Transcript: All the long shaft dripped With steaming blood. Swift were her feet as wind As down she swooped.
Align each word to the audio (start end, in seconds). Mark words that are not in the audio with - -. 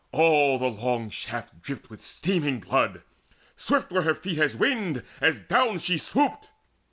All 0.11 0.57
the 0.57 0.65
long 0.65 1.11
shaft 1.11 1.61
dripped 1.61 1.91
With 1.91 2.01
steaming 2.01 2.59
blood. 2.59 3.03
Swift 3.55 3.91
were 3.91 4.01
her 4.01 4.15
feet 4.15 4.39
as 4.39 4.55
wind 4.55 5.03
As 5.21 5.37
down 5.37 5.77
she 5.77 5.99
swooped. 5.99 6.49